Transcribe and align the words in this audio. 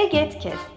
Egetkest. 0.00 0.70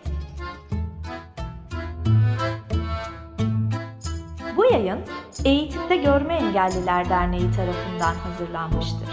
Bu 4.57 4.65
yayın 4.65 4.99
Eğitimde 5.45 5.95
Görme 5.97 6.33
Engelliler 6.33 7.09
Derneği 7.09 7.51
tarafından 7.51 8.15
hazırlanmıştır. 8.15 9.12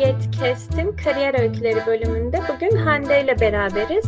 Eget 0.00 0.30
Kest'in 0.40 0.96
Kariyer 0.96 1.40
Öyküleri 1.40 1.86
bölümünde 1.86 2.40
bugün 2.48 2.76
Hande 2.76 3.24
ile 3.24 3.40
beraberiz. 3.40 4.04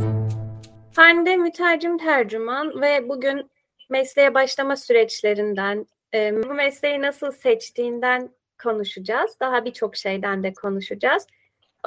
Hande 0.96 1.36
mütercim 1.36 1.98
tercüman 1.98 2.80
ve 2.80 3.08
bugün 3.08 3.50
mesleğe 3.90 4.34
başlama 4.34 4.76
süreçlerinden, 4.76 5.86
e, 6.14 6.42
bu 6.42 6.54
mesleği 6.54 7.02
nasıl 7.02 7.30
seçtiğinden 7.30 8.30
konuşacağız. 8.62 9.36
Daha 9.40 9.64
birçok 9.64 9.96
şeyden 9.96 10.42
de 10.42 10.52
konuşacağız. 10.52 11.26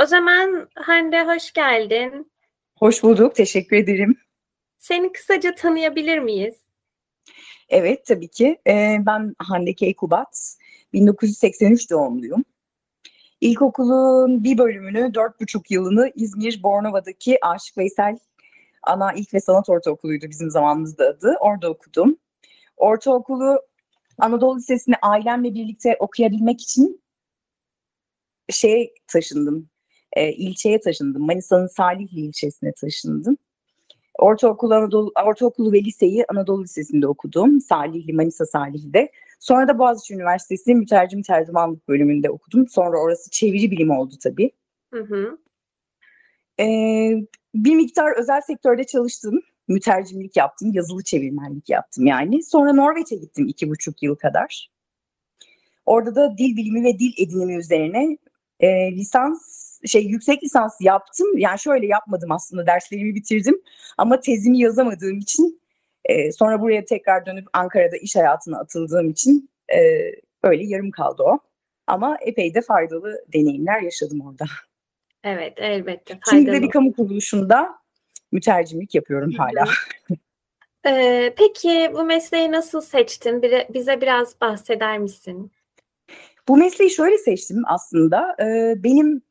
O 0.02 0.06
zaman 0.06 0.70
Hande 0.76 1.26
hoş 1.26 1.54
geldin. 1.54 2.32
Hoş 2.80 3.04
bulduk, 3.04 3.36
teşekkür 3.36 3.78
ederim. 3.78 4.18
Seni 4.80 5.12
kısaca 5.12 5.56
tanıyabilir 5.56 6.20
miyiz? 6.20 6.56
Evet, 7.70 8.06
tabii 8.06 8.28
ki. 8.28 8.58
Ee, 8.68 8.98
ben 9.00 9.36
Hande 9.40 9.74
Keykubat, 9.74 10.58
1983 10.94 11.92
doğumluyum. 11.92 12.44
İlkokulun 13.46 14.44
bir 14.44 14.58
bölümünü, 14.58 15.14
dört 15.14 15.42
buçuk 15.42 15.72
yılını 15.72 16.12
İzmir 16.16 16.64
Bornova'daki 16.64 17.46
Aşık 17.46 17.78
Veysel 17.78 18.18
Ana 18.84 19.14
İlk 19.14 19.34
ve 19.34 19.40
Sanat 19.40 19.70
Ortaokulu'ydu 19.70 20.26
bizim 20.30 20.50
zamanımızda 20.50 21.08
adı. 21.08 21.36
Orada 21.40 21.70
okudum. 21.70 22.18
Ortaokulu 22.78 23.60
Anadolu 24.18 24.58
Lisesi'ni 24.58 24.96
ailemle 25.02 25.54
birlikte 25.54 25.98
okuyabilmek 26.00 26.62
için 26.62 27.02
şeye 28.50 28.94
taşındım. 29.08 29.70
E, 30.14 30.32
ilçeye 30.32 30.80
taşındım. 30.80 31.26
Manisa'nın 31.26 31.68
Salihli 31.68 32.20
ilçesine 32.20 32.74
taşındım. 32.74 33.38
Ortaokul 34.20 34.72
Anadolu, 34.72 35.12
ortaokulu 35.26 35.74
ve 35.74 35.84
liseyi 35.84 36.26
Anadolu 36.30 36.64
Lisesi'nde 36.64 37.08
okudum. 37.08 37.62
Salihli, 37.62 38.14
Manisa 38.14 38.46
Salihli'de. 38.46 39.12
Sonra 39.40 39.68
da 39.68 39.80
Boğaziçi 39.80 40.14
Üniversitesi 40.14 40.76
mütercim 40.76 41.22
tercümanlık 41.22 41.88
bölümünde 41.88 42.30
okudum. 42.30 42.68
Sonra 42.68 42.98
orası 42.98 43.30
çeviri 43.30 43.72
bilimi 43.72 43.94
oldu 43.94 44.14
tabii. 44.24 44.52
Hı 44.94 45.04
hı. 45.04 45.38
Ee, 46.60 47.16
bir 47.56 47.76
miktar 47.76 48.18
özel 48.18 48.42
sektörde 48.42 48.84
çalıştım. 48.84 49.42
Mütercimlik 49.68 50.38
yaptım, 50.38 50.72
yazılı 50.74 51.04
çevirmenlik 51.04 51.70
yaptım 51.70 52.06
yani. 52.06 52.44
Sonra 52.44 52.74
Norveç'e 52.74 53.16
gittim 53.16 53.48
iki 53.48 53.70
buçuk 53.70 54.04
yıl 54.04 54.16
kadar. 54.16 54.72
Orada 55.86 56.16
da 56.16 56.38
dil 56.38 56.58
bilimi 56.58 56.84
ve 56.84 57.00
dil 57.00 57.14
edinimi 57.18 57.56
üzerine 57.56 58.18
e, 58.60 58.92
lisans 58.92 59.56
şey 59.86 60.06
yüksek 60.06 60.44
lisans 60.44 60.74
yaptım. 60.82 61.38
Yani 61.38 61.60
şöyle 61.60 61.88
yapmadım 61.88 62.32
aslında 62.32 62.68
derslerimi 62.68 63.16
bitirdim 63.16 63.62
ama 63.98 64.20
tezimi 64.20 64.60
yazamadığım 64.60 65.20
için 65.20 65.60
e, 66.06 66.32
sonra 66.32 66.62
buraya 66.62 66.86
tekrar 66.86 67.26
dönüp 67.26 67.48
Ankara'da 67.54 67.98
iş 67.98 68.16
hayatına 68.16 68.60
atıldığım 68.60 69.10
için 69.10 69.50
e, 69.74 69.80
öyle 70.44 70.64
yarım 70.64 70.92
kaldı 70.92 71.24
o. 71.24 71.40
Ama 71.88 72.18
epey 72.22 72.54
de 72.54 72.62
faydalı 72.62 73.26
deneyimler 73.34 73.82
yaşadım 73.82 74.22
orada. 74.22 74.46
Evet 75.24 75.54
elbette 75.58 76.20
Şimdi 76.30 76.46
de 76.46 76.52
faydalı. 76.52 76.68
bir 76.68 76.72
kamu 76.72 76.94
kuruluşunda 76.94 77.76
mütercimlik 78.32 78.96
yapıyorum 78.96 79.32
hala. 79.32 79.66
Ee, 80.88 81.34
peki 81.38 81.92
bu 81.94 82.04
mesleği 82.04 82.52
nasıl 82.52 82.82
seçtin? 82.82 83.42
Bire- 83.42 83.74
bize 83.74 84.02
biraz 84.02 84.42
bahseder 84.42 84.98
misin? 85.00 85.52
Bu 86.48 86.58
mesleği 86.58 86.92
şöyle 86.92 87.18
seçtim 87.18 87.64
aslında. 87.68 88.36
Ee, 88.40 88.74
benim 88.84 89.22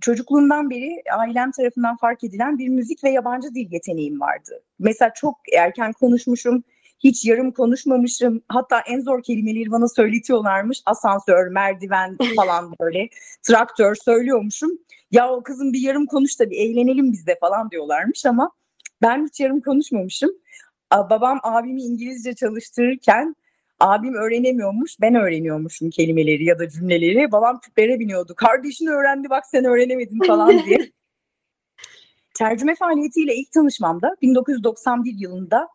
çocukluğumdan 0.00 0.70
beri 0.70 1.02
ailem 1.18 1.50
tarafından 1.50 1.96
fark 1.96 2.24
edilen 2.24 2.58
bir 2.58 2.68
müzik 2.68 3.04
ve 3.04 3.10
yabancı 3.10 3.54
dil 3.54 3.72
yeteneğim 3.72 4.20
vardı. 4.20 4.62
Mesela 4.78 5.12
çok 5.14 5.36
erken 5.56 5.92
konuşmuşum, 5.92 6.64
hiç 6.98 7.24
yarım 7.24 7.52
konuşmamışım. 7.52 8.42
Hatta 8.48 8.80
en 8.80 9.00
zor 9.00 9.22
kelimeleri 9.22 9.70
bana 9.70 9.88
söyletiyorlarmış. 9.88 10.82
Asansör, 10.86 11.46
merdiven 11.46 12.16
falan 12.36 12.74
böyle, 12.80 13.08
traktör 13.42 13.94
söylüyormuşum. 13.94 14.70
Ya 15.10 15.32
o 15.32 15.42
kızım 15.42 15.72
bir 15.72 15.80
yarım 15.80 16.06
konuş 16.06 16.40
da 16.40 16.50
bir 16.50 16.56
eğlenelim 16.56 17.12
biz 17.12 17.26
de 17.26 17.36
falan 17.40 17.70
diyorlarmış 17.70 18.26
ama 18.26 18.50
ben 19.02 19.26
hiç 19.26 19.40
yarım 19.40 19.60
konuşmamışım. 19.60 20.30
Babam 20.92 21.40
abimi 21.42 21.82
İngilizce 21.82 22.34
çalıştırırken 22.34 23.36
abim 23.80 24.14
öğrenemiyormuş, 24.14 25.00
ben 25.00 25.14
öğreniyormuşum 25.14 25.90
kelimeleri 25.90 26.44
ya 26.44 26.58
da 26.58 26.68
cümleleri. 26.68 27.32
Babam 27.32 27.60
küplere 27.60 28.00
biniyordu. 28.00 28.34
Kardeşin 28.34 28.86
öğrendi 28.86 29.30
bak 29.30 29.46
sen 29.46 29.64
öğrenemedin 29.64 30.18
falan 30.26 30.64
diye. 30.66 30.78
Tercüme 32.34 32.74
faaliyetiyle 32.74 33.34
ilk 33.34 33.52
tanışmamda 33.52 34.16
1991 34.22 35.14
yılında 35.18 35.68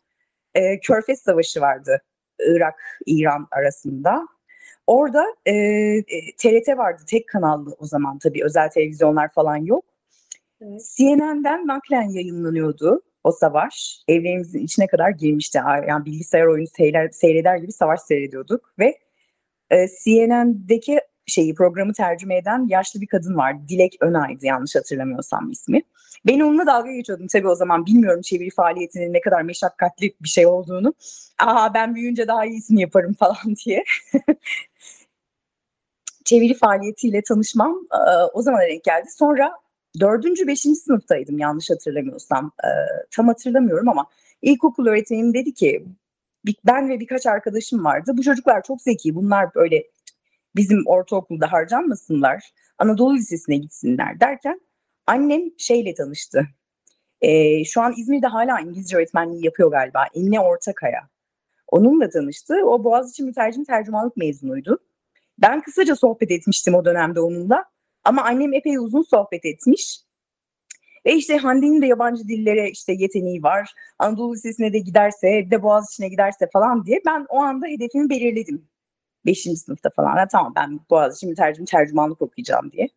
e, 0.53 0.79
Körfez 0.79 1.21
Savaşı 1.21 1.61
vardı 1.61 2.01
Irak-İran 2.39 3.47
arasında. 3.51 4.27
Orada 4.87 5.25
e, 5.45 5.53
e, 5.53 6.03
TRT 6.37 6.77
vardı 6.77 7.03
tek 7.07 7.27
kanallı 7.29 7.75
o 7.79 7.85
zaman 7.85 8.19
tabii 8.19 8.45
özel 8.45 8.69
televizyonlar 8.69 9.33
falan 9.33 9.57
yok. 9.57 9.85
Evet. 10.61 10.81
CNN'den 10.97 11.67
naklen 11.67 12.09
yayınlanıyordu 12.09 13.01
o 13.25 13.31
savaş. 13.31 14.03
Evlerimizin 14.07 14.59
içine 14.59 14.87
kadar 14.87 15.09
girmişti. 15.09 15.59
Yani 15.87 16.05
bilgisayar 16.05 16.45
oyunu 16.45 16.67
seyrer, 16.67 17.09
seyreder 17.09 17.57
gibi 17.57 17.71
savaş 17.71 18.01
seyrediyorduk 18.01 18.73
ve 18.79 18.99
e, 19.69 19.87
CNN'deki 20.03 20.99
şeyi 21.27 21.55
programı 21.55 21.93
tercüme 21.93 22.37
eden 22.37 22.67
yaşlı 22.69 23.01
bir 23.01 23.07
kadın 23.07 23.37
vardı. 23.37 23.59
Dilek 23.69 23.95
Önay'dı 24.01 24.45
yanlış 24.45 24.75
hatırlamıyorsam 24.75 25.51
ismi. 25.51 25.81
Ben 26.27 26.39
onunla 26.39 26.65
dalga 26.65 26.91
geçiyordum 26.91 27.27
tabii 27.27 27.47
o 27.47 27.55
zaman 27.55 27.85
bilmiyorum 27.85 28.21
çeviri 28.21 28.49
faaliyetinin 28.49 29.13
ne 29.13 29.21
kadar 29.21 29.41
meşakkatli 29.41 30.15
bir 30.23 30.29
şey 30.29 30.45
olduğunu. 30.45 30.93
Aa 31.39 31.73
ben 31.73 31.95
büyüyünce 31.95 32.27
daha 32.27 32.45
iyisini 32.45 32.81
yaparım 32.81 33.13
falan 33.19 33.55
diye. 33.65 33.83
çeviri 36.25 36.53
faaliyetiyle 36.53 37.21
tanışmam 37.21 37.75
e, 37.93 38.23
o 38.33 38.41
zaman 38.41 38.61
denk 38.61 38.83
geldi. 38.83 39.07
Sonra 39.17 39.64
dördüncü, 39.99 40.47
beşinci 40.47 40.79
sınıftaydım 40.79 41.39
yanlış 41.39 41.69
hatırlamıyorsam. 41.69 42.51
E, 42.63 42.69
tam 43.11 43.27
hatırlamıyorum 43.27 43.89
ama 43.89 44.05
ilkokul 44.41 44.87
öğretmenim 44.87 45.33
dedi 45.33 45.53
ki 45.53 45.85
ben 46.65 46.89
ve 46.89 46.99
birkaç 46.99 47.25
arkadaşım 47.25 47.85
vardı. 47.85 48.11
Bu 48.17 48.23
çocuklar 48.23 48.63
çok 48.63 48.81
zeki. 48.81 49.15
Bunlar 49.15 49.55
böyle 49.55 49.83
bizim 50.55 50.83
ortaokulda 50.85 51.51
harcanmasınlar. 51.51 52.51
Anadolu 52.77 53.15
Lisesi'ne 53.15 53.57
gitsinler 53.57 54.19
derken 54.19 54.61
annem 55.07 55.41
şeyle 55.57 55.93
tanıştı. 55.93 56.47
E, 57.21 57.63
şu 57.65 57.81
an 57.81 57.93
İzmir'de 57.97 58.27
hala 58.27 58.59
İngilizce 58.59 58.97
öğretmenliği 58.97 59.45
yapıyor 59.45 59.71
galiba. 59.71 60.05
Emine 60.13 60.39
Ortakaya. 60.39 61.09
Onunla 61.67 62.09
tanıştı. 62.09 62.55
O 62.65 62.83
Boğaziçi 62.83 63.23
Mütercim 63.23 63.63
Tercümanlık 63.63 64.17
mezunuydu. 64.17 64.79
Ben 65.37 65.61
kısaca 65.61 65.95
sohbet 65.95 66.31
etmiştim 66.31 66.75
o 66.75 66.85
dönemde 66.85 67.19
onunla. 67.19 67.65
Ama 68.05 68.23
annem 68.23 68.53
epey 68.53 68.77
uzun 68.77 69.01
sohbet 69.01 69.45
etmiş. 69.45 69.99
Ve 71.05 71.13
işte 71.13 71.37
Hande'nin 71.37 71.81
de 71.81 71.85
yabancı 71.85 72.27
dillere 72.27 72.69
işte 72.69 72.93
yeteneği 72.93 73.43
var. 73.43 73.73
Anadolu 73.99 74.33
Lisesi'ne 74.33 74.73
de 74.73 74.79
giderse, 74.79 75.47
de 75.51 75.63
Boğaziçi'ne 75.63 76.09
giderse 76.09 76.49
falan 76.53 76.85
diye 76.85 77.01
ben 77.05 77.25
o 77.29 77.37
anda 77.37 77.67
hedefimi 77.67 78.09
belirledim. 78.09 78.67
Beşinci 79.25 79.57
sınıfta 79.57 79.89
falan. 79.95 80.17
Ha, 80.17 80.27
tamam 80.31 80.53
ben 80.55 80.79
Boğaziçi 80.89 81.27
mütercim 81.27 81.65
tercümanlık 81.65 82.21
okuyacağım 82.21 82.71
diye. 82.71 82.89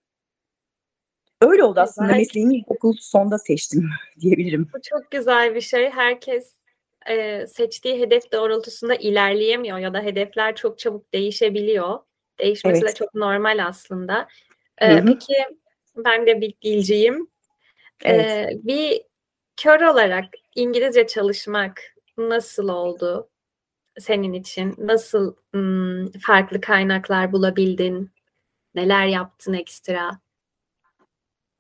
Öyle 1.41 1.65
oldu 1.65 1.81
aslında. 1.81 2.07
Güzel. 2.07 2.19
Mesleğimi 2.19 2.57
ilkokul 2.57 2.97
sonda 3.01 3.39
seçtim 3.39 3.91
diyebilirim. 4.21 4.69
Bu 4.75 4.79
çok 4.83 5.11
güzel 5.11 5.55
bir 5.55 5.61
şey. 5.61 5.91
Herkes 5.91 6.55
e, 7.09 7.47
seçtiği 7.47 8.01
hedef 8.01 8.33
doğrultusunda 8.33 8.95
ilerleyemiyor 8.95 9.79
ya 9.79 9.95
da 9.95 10.01
hedefler 10.01 10.57
çok 10.57 10.79
çabuk 10.79 11.15
değişebiliyor. 11.15 11.99
Değişmesi 12.39 12.81
de 12.81 12.87
Evet. 12.87 12.97
çok 12.97 13.15
normal 13.15 13.67
aslında. 13.67 14.29
E, 14.81 14.95
hı. 14.95 15.05
peki 15.07 15.35
ben 15.97 16.27
de 16.27 16.41
bir 16.41 16.55
dilciyim. 16.63 17.29
Evet. 18.05 18.31
E, 18.31 18.51
bir 18.63 19.03
kör 19.57 19.81
olarak 19.81 20.25
İngilizce 20.55 21.07
çalışmak 21.07 21.81
nasıl 22.19 22.69
oldu 22.69 23.29
senin 23.99 24.33
için? 24.33 24.75
Nasıl 24.79 25.35
hmm, 25.53 26.11
farklı 26.27 26.61
kaynaklar 26.61 27.33
bulabildin? 27.33 28.11
Neler 28.75 29.07
yaptın 29.07 29.53
ekstra? 29.53 30.11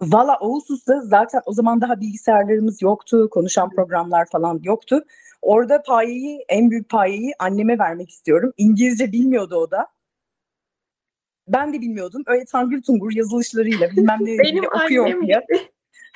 Valla 0.00 0.37
Ağustos'ta 0.41 1.00
zaten 1.00 1.41
o 1.47 1.53
zaman 1.53 1.81
daha 1.81 2.00
bilgisayarlarımız 2.00 2.82
yoktu. 2.82 3.29
Konuşan 3.31 3.70
programlar 3.70 4.26
falan 4.32 4.61
yoktu. 4.62 5.05
Orada 5.43 5.82
payeyi, 5.82 6.44
en 6.49 6.70
büyük 6.70 6.88
payeyi 6.88 7.32
anneme 7.38 7.79
vermek 7.79 8.11
istiyorum. 8.11 8.53
İngilizce 8.56 9.12
bilmiyordu 9.12 9.56
o 9.56 9.70
da. 9.70 9.87
Ben 11.49 11.73
de 11.73 11.81
bilmiyordum. 11.81 12.23
Öyle 12.27 12.45
tangır 12.45 12.83
tungur 12.83 13.12
yazılışlarıyla 13.12 13.91
bilmem 13.91 14.19
ne 14.21 14.39
Benim 14.45 14.65
okuyor 14.65 15.15
okuyor. 15.15 15.43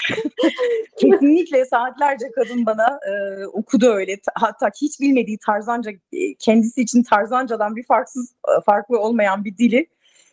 Kesinlikle 1.01 1.65
saatlerce 1.65 2.31
kadın 2.35 2.67
bana 2.67 3.01
e, 3.09 3.47
okudu 3.47 3.87
öyle. 3.87 4.17
Ta- 4.17 4.33
Hatta 4.35 4.71
hiç 4.81 5.01
bilmediği 5.01 5.39
Tarzanca, 5.39 5.91
e, 6.13 6.35
kendisi 6.35 6.83
için 6.83 7.03
Tarzancadan 7.03 7.77
bir 7.77 7.83
farksız, 7.83 8.35
e, 8.49 8.61
farklı 8.65 9.01
olmayan 9.01 9.45
bir 9.45 9.57
dili 9.57 9.87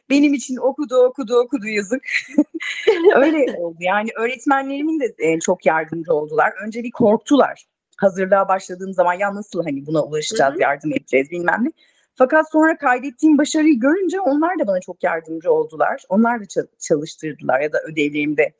benim 0.10 0.34
için 0.34 0.58
okudu, 0.58 0.96
okudu, 0.96 1.36
okudu 1.40 1.68
yazık. 1.68 2.02
öyle 3.16 3.58
oldu. 3.58 3.78
Yani 3.80 4.10
öğretmenlerimin 4.20 5.00
de 5.00 5.16
e, 5.20 5.40
çok 5.40 5.66
yardımcı 5.66 6.14
oldular. 6.14 6.54
Önce 6.66 6.84
bir 6.84 6.92
korktular. 6.92 7.66
Hazırlığa 7.98 8.48
başladığım 8.48 8.94
zaman 8.94 9.14
ya 9.14 9.36
nasıl 9.36 9.64
hani 9.64 9.86
buna 9.86 10.04
ulaşacağız, 10.04 10.60
yardım 10.60 10.92
edeceğiz 10.92 11.32
bilmem 11.32 11.66
ne. 11.66 11.72
Fakat 12.20 12.52
sonra 12.52 12.78
kaydettiğim 12.78 13.38
başarıyı 13.38 13.80
görünce 13.80 14.22
onlar 14.22 14.60
da 14.60 14.68
bana 14.68 14.80
çok 14.80 15.04
yardımcı 15.04 15.52
oldular. 15.52 16.04
Onlar 16.10 16.40
da 16.40 16.44
ça- 16.44 16.68
çalıştırdılar 16.80 17.60
ya 17.60 17.74
da 17.74 17.78
ödevlerimde 17.88 18.54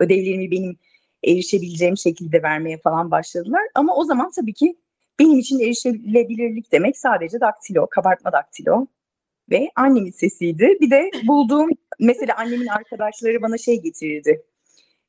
ödevlerimi 0.00 0.50
benim 0.50 0.76
erişebileceğim 1.24 1.96
şekilde 1.96 2.42
vermeye 2.42 2.78
falan 2.78 3.10
başladılar. 3.10 3.62
Ama 3.74 3.96
o 3.96 4.04
zaman 4.04 4.30
tabii 4.30 4.52
ki 4.54 4.76
benim 5.18 5.38
için 5.38 5.60
erişilebilirlik 5.60 6.72
demek 6.72 6.98
sadece 6.98 7.40
daktilo, 7.40 7.86
kabartma 7.90 8.32
daktilo 8.32 8.86
ve 9.50 9.70
annemin 9.76 10.10
sesiydi. 10.10 10.78
Bir 10.80 10.90
de 10.90 11.10
bulduğum 11.28 11.70
mesela 12.00 12.36
annemin 12.36 12.66
arkadaşları 12.66 13.42
bana 13.42 13.58
şey 13.58 13.82
getirirdi. 13.82 14.42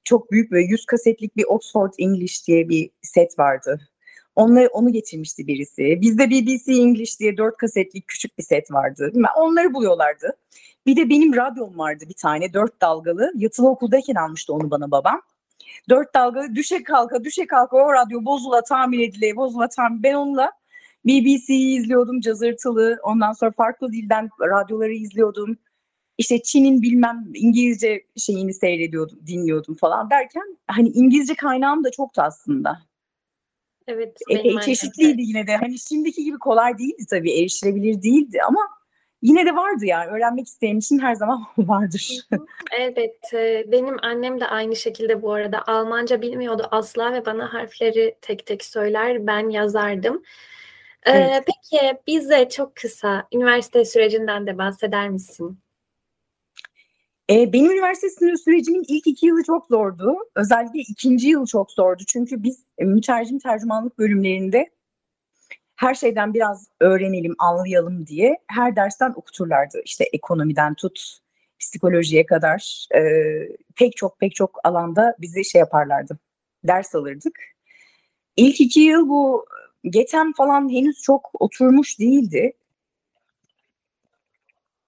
Çok 0.04 0.32
büyük 0.32 0.52
böyle 0.52 0.68
100 0.68 0.86
kasetlik 0.86 1.38
bir 1.38 1.44
Oxford 1.44 1.94
English 2.00 2.48
diye 2.48 2.70
bir 2.70 2.90
set 3.02 3.40
vardı. 3.40 3.90
Onları, 4.38 4.68
onu 4.68 4.92
getirmişti 4.92 5.48
birisi. 5.48 6.02
Bizde 6.02 6.30
BBC 6.30 6.72
English 6.72 7.20
diye 7.20 7.38
4 7.38 7.58
kasetlik 7.58 8.08
küçük 8.08 8.38
bir 8.38 8.44
set 8.44 8.72
vardı. 8.72 9.12
Onları 9.38 9.74
buluyorlardı. 9.74 10.38
Bir 10.86 10.96
de 10.96 11.10
benim 11.10 11.36
radyom 11.36 11.78
vardı 11.78 12.06
bir 12.10 12.14
tane 12.14 12.54
dört 12.54 12.82
dalgalı. 12.82 13.32
Yatılı 13.36 13.70
okuldayken 13.70 14.16
almıştı 14.16 14.54
onu 14.54 14.72
bana 14.72 14.92
babam. 14.92 15.22
Dört 15.90 16.16
dalgalı 16.16 16.56
düşe 16.56 16.84
kalka 16.84 17.24
düşe 17.24 17.48
kalka 17.48 17.78
o 17.78 17.94
radyo 17.94 18.26
bozula 18.26 18.62
tamir 18.62 19.00
edile 19.00 19.36
bozula 19.36 19.70
tamir. 19.70 20.04
Ben 20.04 20.14
onunla 20.14 20.52
BBC'yi 21.06 21.80
izliyordum 21.80 22.20
cazırtılı. 22.22 23.00
Ondan 23.04 23.34
sonra 23.34 23.52
farklı 23.52 23.92
dilden 23.92 24.30
radyoları 24.42 24.94
izliyordum. 24.94 25.58
İşte 26.18 26.42
Çin'in 26.44 26.82
bilmem 26.82 27.26
İngilizce 27.34 28.04
şeyini 28.18 28.54
seyrediyordum, 28.54 29.20
dinliyordum 29.28 29.76
falan 29.76 30.10
derken 30.10 30.58
hani 30.68 30.90
İngilizce 30.90 31.36
kaynağım 31.36 31.84
da 31.84 31.92
çoktu 31.92 32.22
aslında. 32.22 32.88
Evet. 33.88 34.18
Epey 34.30 34.52
annem 34.52 34.62
de. 34.62 34.66
çeşitliydi 34.66 35.22
yine 35.22 35.48
de. 35.48 35.56
Hani 35.56 35.80
şimdiki 35.80 36.24
gibi 36.24 36.40
kolay 36.40 36.78
değildi 36.78 37.06
tabii, 37.10 37.40
erişilebilir 37.40 38.02
değildi 38.02 38.40
ama 38.48 38.70
yine 39.22 39.46
de 39.46 39.56
vardı 39.56 39.86
yani. 39.86 40.12
Öğrenmek 40.12 40.48
isteyen 40.48 40.78
için 40.78 41.00
her 41.00 41.16
zaman 41.16 41.46
vardır. 41.58 42.28
Evet, 42.80 43.34
e, 43.34 43.66
benim 43.68 43.96
annem 44.02 44.40
de 44.40 44.48
aynı 44.48 44.76
şekilde 44.76 45.22
bu 45.22 45.34
arada 45.34 45.64
Almanca 45.68 46.22
bilmiyordu 46.22 46.68
asla 46.72 47.14
ve 47.14 47.26
bana 47.26 47.54
harfleri 47.54 48.16
tek 48.22 48.46
tek 48.46 48.66
söyler, 48.66 49.28
ben 49.28 49.50
yazardım. 49.50 50.24
E, 51.06 51.12
Evet. 51.12 51.44
Peki 51.46 51.98
bize 52.08 52.50
çok 52.50 52.76
kısa 52.76 53.28
üniversite 53.34 53.86
sürecinden 53.86 54.48
de 54.48 54.58
bahseder 54.58 55.10
misin? 55.10 55.60
E, 57.30 57.54
benim 57.54 57.72
üniversite 57.72 58.10
sürecimin 58.38 58.86
ilk 58.88 59.08
iki 59.08 59.26
yılı 59.26 59.44
çok 59.44 59.68
zordu. 59.68 60.18
Özellikle 60.36 60.80
ikinci 60.80 61.28
yıl 61.28 61.46
çok 61.46 61.72
zordu. 61.72 62.04
Çünkü 62.08 62.44
biz 62.44 62.64
e, 62.78 62.86
mütercim 62.86 63.40
tercümanlık 63.40 63.98
bölümlerinde 63.98 64.70
her 65.76 65.96
şeyden 65.96 66.34
biraz 66.34 66.68
öğrenelim, 66.80 67.36
anlayalım 67.40 68.08
diye 68.08 68.38
her 68.48 68.76
dersten 68.76 69.14
okuturlardı. 69.16 69.82
İşte 69.86 70.06
ekonomiden 70.14 70.74
tut, 70.74 71.20
psikolojiye 71.60 72.26
kadar 72.26 72.88
e, 72.96 73.02
pek 73.76 73.98
çok 73.98 74.20
pek 74.20 74.36
çok 74.36 74.60
alanda 74.64 75.16
bizi 75.20 75.46
şey 75.46 75.60
yaparlardı. 75.60 76.20
Ders 76.64 76.96
alırdık. 76.96 77.40
İlk 78.38 78.62
iki 78.62 78.80
yıl 78.80 79.10
bu 79.10 79.46
GETEM 79.84 80.34
falan 80.34 80.70
henüz 80.74 81.02
çok 81.02 81.30
oturmuş 81.42 82.00
değildi. 82.00 82.54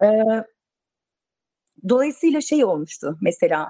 E, 0.03 0.07
dolayısıyla 1.89 2.41
şey 2.41 2.65
olmuştu 2.65 3.17
mesela 3.21 3.69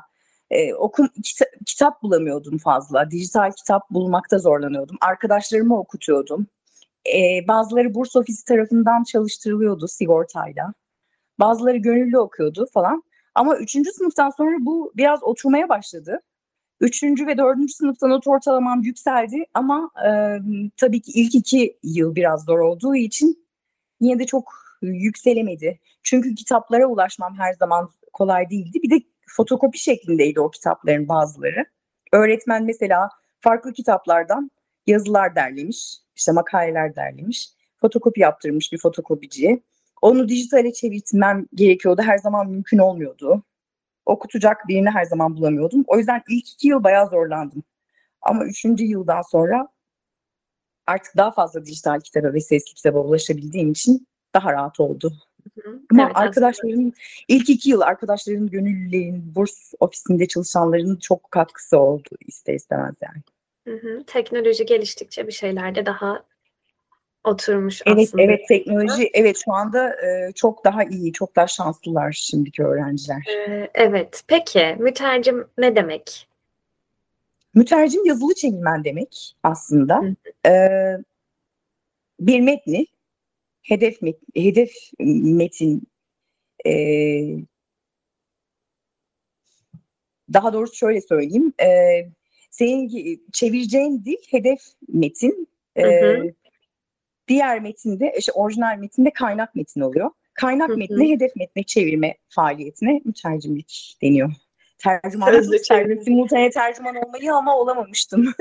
e, 0.52 0.74
okum 0.74 1.06
kita- 1.24 1.66
kitap 1.66 2.04
bulamıyordum 2.04 2.58
fazla. 2.58 3.12
Dijital 3.12 3.52
kitap 3.52 3.90
bulmakta 3.90 4.40
zorlanıyordum. 4.40 4.98
Arkadaşlarıma 5.02 5.80
okutuyordum. 5.80 6.48
E, 7.16 7.48
bazıları 7.48 7.96
burs 7.96 8.16
ofisi 8.16 8.46
tarafından 8.46 9.04
çalıştırılıyordu 9.04 9.88
sigortayla. 9.88 10.74
Bazıları 11.40 11.78
gönüllü 11.78 12.18
okuyordu 12.18 12.68
falan. 12.74 13.04
Ama 13.36 13.58
üçüncü 13.58 13.92
sınıftan 13.92 14.30
sonra 14.30 14.58
bu 14.60 14.92
biraz 14.98 15.24
oturmaya 15.24 15.70
başladı. 15.70 16.22
Üçüncü 16.82 17.28
ve 17.28 17.38
dördüncü 17.38 17.74
sınıfta 17.74 18.08
not 18.08 18.28
ortalamam 18.28 18.82
yükseldi 18.82 19.46
ama 19.54 19.92
e, 20.08 20.10
tabii 20.78 21.02
ki 21.02 21.12
ilk 21.12 21.36
iki 21.36 21.78
yıl 21.84 22.16
biraz 22.16 22.46
zor 22.46 22.60
olduğu 22.60 22.96
için 22.96 23.48
yine 24.00 24.20
de 24.20 24.26
çok 24.26 24.54
yükselemedi. 24.82 25.80
Çünkü 26.04 26.36
kitaplara 26.36 26.86
ulaşmam 26.86 27.36
her 27.38 27.54
zaman 27.54 27.90
kolay 28.14 28.50
değildi. 28.50 28.80
Bir 28.84 28.90
de 28.90 29.04
fotokopi 29.28 29.80
şeklindeydi 29.80 30.40
o 30.40 30.52
kitapların 30.52 31.08
bazıları. 31.08 31.66
Öğretmen 32.14 32.64
mesela 32.64 33.10
farklı 33.40 33.74
kitaplardan 33.74 34.52
yazılar 34.88 35.36
derlemiş, 35.36 35.98
işte 36.16 36.32
makaleler 36.32 36.96
derlemiş, 36.96 37.50
fotokopi 37.82 38.22
yaptırmış 38.22 38.72
bir 38.72 38.78
fotokopiciye. 38.78 39.64
Onu 40.02 40.30
dijitale 40.30 40.74
çevirtmem 40.74 41.46
gerekiyordu. 41.54 42.02
Her 42.02 42.18
zaman 42.18 42.50
mümkün 42.50 42.78
olmuyordu. 42.78 43.44
Okutacak 44.06 44.68
birini 44.68 44.90
her 44.90 45.06
zaman 45.06 45.38
bulamıyordum. 45.38 45.84
O 45.88 45.98
yüzden 45.98 46.22
ilk 46.30 46.50
iki 46.50 46.68
yıl 46.68 46.84
bayağı 46.84 47.10
zorlandım. 47.10 47.64
Ama 48.22 48.46
üçüncü 48.46 48.84
yıldan 48.84 49.22
sonra 49.22 49.68
artık 50.88 51.18
daha 51.18 51.32
fazla 51.32 51.66
dijital 51.66 52.00
kitaba 52.00 52.34
ve 52.34 52.40
sesli 52.40 52.74
kitaba 52.74 53.00
ulaşabildiğim 53.00 53.72
için 53.72 54.08
daha 54.34 54.54
rahat 54.54 54.80
oldu. 54.80 55.14
Hı, 55.64 55.80
Ama 55.92 56.04
evet, 56.04 56.12
arkadaşlarım 56.16 56.94
ilk 57.28 57.50
iki 57.50 57.70
yıl 57.70 57.82
arkadaşlarım, 57.82 58.50
gönüllülerin, 58.50 59.36
burs 59.36 59.74
ofisinde 59.80 60.28
çalışanların 60.28 60.96
çok 60.96 61.32
katkısı 61.32 61.80
oldu 61.80 62.10
ister 62.28 62.54
istemez 62.54 62.96
yani. 63.02 63.22
Hı 63.68 63.88
hı. 63.88 64.04
Teknoloji 64.08 64.66
geliştikçe 64.66 65.28
bir 65.28 65.32
şeylerde 65.32 65.86
daha 65.86 66.24
oturmuş 67.24 67.82
Evet, 67.86 68.00
aslında. 68.08 68.24
evet 68.24 68.40
teknoloji, 68.48 69.10
evet 69.14 69.38
şu 69.46 69.54
anda 69.54 69.90
e, 70.06 70.32
çok 70.36 70.66
daha 70.66 70.84
iyi, 70.84 71.14
çok 71.14 71.36
daha 71.36 71.48
şanslılar 71.48 72.12
şimdiki 72.12 72.64
öğrenciler. 72.64 73.26
Ee, 73.30 73.70
Evet. 73.74 74.24
Peki 74.28 74.76
mütercim 74.80 75.48
ne 75.58 75.76
demek? 75.76 76.28
Mütercim 77.54 78.06
yazılı 78.06 78.34
çevirmen 78.34 78.84
demek 78.84 79.36
aslında. 79.44 79.98
Hı. 79.98 80.16
Ee, 80.50 80.98
bir 82.20 82.42
metni, 82.42 82.88
hedef 83.70 84.02
met, 84.02 84.16
hedef 84.36 84.72
metin, 85.00 85.84
e, 86.66 86.72
daha 90.34 90.54
doğrusu 90.54 90.76
şöyle 90.76 91.02
söyleyeyim. 91.02 91.54
E, 91.62 91.68
senin 92.52 93.22
çevireceğin 93.34 94.06
dil 94.06 94.18
hedef 94.30 94.60
metin. 94.88 95.48
E, 95.76 95.84
Hı 95.84 95.90
hı. 95.90 96.34
diğer 97.28 97.60
metinde, 97.60 98.14
işte 98.18 98.32
orijinal 98.32 98.78
metinde 98.78 99.12
kaynak 99.12 99.56
metin 99.56 99.82
oluyor. 99.82 100.12
Kaynak 100.34 100.70
Hı 100.70 100.74
hı. 100.74 100.78
metni 100.78 101.12
hedef 101.12 101.36
metne 101.36 101.64
çevirme 101.64 102.18
faaliyetine 102.30 103.02
mütercimlik 103.06 103.98
deniyor. 104.02 104.32
Tercüman 104.78 105.32
Sözlü 105.32 105.52
çok 105.52 105.62
isterdim. 105.62 105.88
çevirme. 105.88 106.04
Simultane 106.04 106.50
tercüman 106.50 106.96
olmayı 106.96 107.34
ama 107.34 107.58
olamamıştım. 107.58 108.34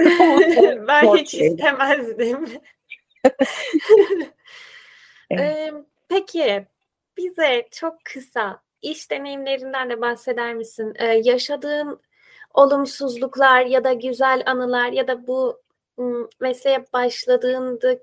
Ben 0.88 1.16
hiç 1.16 1.30
şey. 1.30 1.46
istemezdim. 1.46 2.44
Evet. 5.30 5.40
Ee, 5.42 5.72
Peki 6.08 6.66
bize 7.16 7.68
çok 7.70 8.04
kısa 8.04 8.62
iş 8.82 9.10
deneyimlerinden 9.10 9.90
de 9.90 10.00
bahseder 10.00 10.54
misin? 10.54 10.92
Ee, 10.98 11.06
yaşadığın 11.24 12.00
olumsuzluklar 12.54 13.66
ya 13.66 13.84
da 13.84 13.92
güzel 13.92 14.42
anılar 14.46 14.92
ya 14.92 15.08
da 15.08 15.26
bu 15.26 15.62
mesleğe 16.40 16.84
başladığında 16.92 17.98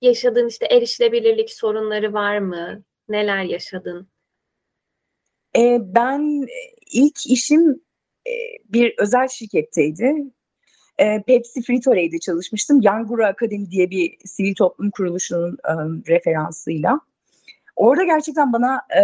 yaşadığın 0.00 0.48
işte 0.48 0.66
erişilebilirlik 0.66 1.50
sorunları 1.50 2.12
var 2.12 2.38
mı? 2.38 2.82
Neler 3.08 3.42
yaşadın? 3.42 4.08
E, 5.56 5.78
ben 5.80 6.46
ilk 6.92 7.26
işim 7.26 7.82
bir 8.64 8.94
özel 8.98 9.28
şirketteydi. 9.28 10.14
E, 10.98 11.22
Pepsi 11.22 11.62
Fritolay'da 11.62 12.18
çalışmıştım. 12.18 12.80
Yanguru 12.82 13.24
Akademi 13.24 13.70
diye 13.70 13.90
bir 13.90 14.16
sivil 14.24 14.54
toplum 14.54 14.90
kuruluşunun 14.90 15.58
e, 15.68 15.72
referansıyla. 16.12 17.00
Orada 17.76 18.04
gerçekten 18.04 18.52
bana 18.52 18.80
e, 18.96 19.02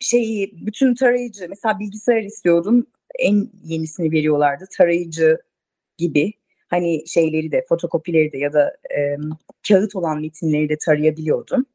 şeyi 0.00 0.66
bütün 0.66 0.94
tarayıcı 0.94 1.46
mesela 1.48 1.78
bilgisayar 1.78 2.22
istiyordum. 2.22 2.86
En 3.18 3.50
yenisini 3.64 4.12
veriyorlardı. 4.12 4.64
Tarayıcı 4.76 5.38
gibi. 5.98 6.32
Hani 6.68 7.08
şeyleri 7.08 7.52
de 7.52 7.64
fotokopileri 7.68 8.32
de 8.32 8.38
ya 8.38 8.52
da 8.52 8.76
e, 8.98 9.16
kağıt 9.68 9.96
olan 9.96 10.20
metinleri 10.20 10.68
de 10.68 10.78
tarayabiliyordum. 10.78 11.66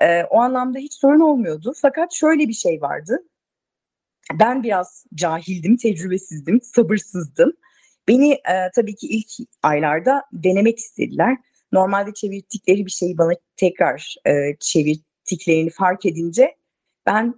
E, 0.00 0.24
o 0.24 0.40
anlamda 0.40 0.78
hiç 0.78 0.94
sorun 0.94 1.20
olmuyordu. 1.20 1.72
Fakat 1.76 2.12
şöyle 2.12 2.48
bir 2.48 2.52
şey 2.52 2.82
vardı. 2.82 3.18
Ben 4.40 4.62
biraz 4.62 5.06
cahildim, 5.14 5.76
tecrübesizdim, 5.76 6.60
sabırsızdım. 6.60 7.52
Beni 8.08 8.32
e, 8.32 8.70
tabii 8.74 8.94
ki 8.94 9.06
ilk 9.06 9.48
aylarda 9.62 10.22
denemek 10.32 10.78
istediler. 10.78 11.36
Normalde 11.72 12.14
çevirdikleri 12.14 12.86
bir 12.86 12.90
şeyi 12.90 13.18
bana 13.18 13.32
tekrar 13.56 14.16
e, 14.26 14.56
çevirdiklerini 14.60 15.70
fark 15.70 16.06
edince 16.06 16.56
ben 17.06 17.34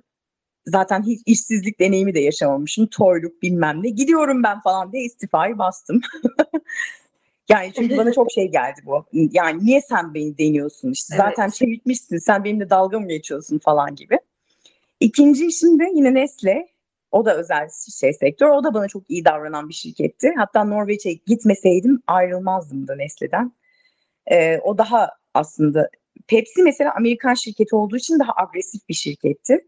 zaten 0.67 1.03
hiç 1.03 1.23
işsizlik 1.27 1.81
deneyimi 1.81 2.15
de 2.15 2.21
yaşamamışım. 2.21 2.87
Toyluk 2.87 3.43
bilmem 3.43 3.83
ne. 3.83 3.89
Gidiyorum 3.89 4.43
ben 4.43 4.61
falan 4.61 4.93
diye 4.93 5.05
istifayı 5.05 5.59
bastım. 5.59 6.01
yani 7.49 7.73
çünkü 7.77 7.97
bana 7.97 8.13
çok 8.13 8.33
şey 8.33 8.51
geldi 8.51 8.81
bu. 8.87 9.05
Yani 9.13 9.67
niye 9.67 9.81
sen 9.81 10.15
beni 10.15 10.39
deniyorsun 10.39 10.91
işte 10.91 11.17
zaten 11.17 11.45
Evet. 11.45 11.55
çevirtmişsin 11.55 12.19
sen 12.19 12.45
benimle 12.45 12.71
dalga 12.71 13.01
mı 13.01 13.09
geçiyorsun 13.09 13.59
falan 13.59 13.95
gibi. 13.95 14.19
İkinci 15.01 15.47
işim 15.47 15.79
de 15.79 15.85
yine 15.95 16.15
Nestle. 16.15 16.74
O 17.15 17.25
da 17.25 17.37
özel 17.37 17.69
şey 18.01 18.13
sektör. 18.13 18.49
O 18.49 18.65
da 18.65 18.75
bana 18.75 18.89
çok 18.89 19.11
iyi 19.11 19.25
davranan 19.25 19.69
bir 19.69 19.75
şirketti. 19.75 20.33
Hatta 20.37 20.65
Norveç'e 20.65 21.13
gitmeseydim 21.13 22.03
ayrılmazdım 22.07 22.89
da 22.89 22.97
Nestle'den. 22.97 23.53
Ee, 24.27 24.59
o 24.59 24.79
daha 24.79 25.11
aslında 25.35 25.91
Pepsi 26.29 26.63
mesela 26.63 26.95
Amerikan 26.97 27.35
şirketi 27.35 27.77
olduğu 27.77 27.97
için 27.97 28.19
daha 28.19 28.33
agresif 28.37 28.89
bir 28.89 28.95
şirketti. 28.95 29.65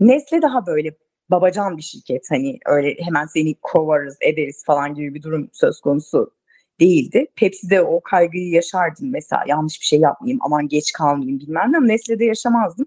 Nestle 0.00 0.42
daha 0.42 0.66
böyle 0.66 0.96
babacan 1.30 1.76
bir 1.76 1.82
şirket. 1.82 2.26
Hani 2.30 2.58
öyle 2.66 2.96
hemen 3.04 3.26
seni 3.26 3.54
kovarız 3.62 4.16
ederiz 4.20 4.64
falan 4.66 4.94
gibi 4.94 5.14
bir 5.14 5.22
durum 5.22 5.50
söz 5.52 5.80
konusu 5.80 6.34
değildi. 6.80 7.26
Pepsi'de 7.36 7.82
o 7.82 8.00
kaygıyı 8.00 8.50
yaşardım 8.50 9.10
mesela 9.10 9.44
yanlış 9.46 9.80
bir 9.80 9.86
şey 9.86 10.00
yapmayayım 10.00 10.40
aman 10.42 10.68
geç 10.68 10.92
kalmayayım 10.92 11.40
bilmem 11.40 11.72
ne 11.72 11.76
ama 11.76 11.86
Nestle'de 11.86 12.24
yaşamazdım. 12.24 12.86